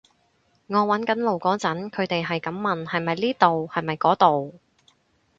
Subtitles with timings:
[0.65, 4.59] 我搵緊路嗰陣，佢哋喺咁問係咪呢度係咪嗰度